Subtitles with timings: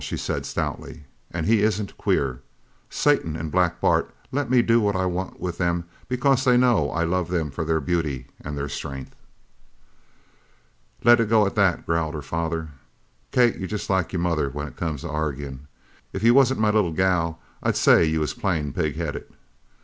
[0.03, 2.41] she said stoutly, "and he isn't queer.
[2.89, 6.89] Satan and Black Bart let me do what I want with them because they know
[6.89, 9.15] I love them for their beauty and their strength."
[11.03, 12.69] "Let it go at that," growled her father.
[13.31, 15.67] "Kate, you're jest like your mother when it comes to arguin'.
[16.13, 19.31] If you wasn't my little gal I'd say you was plain pig headed.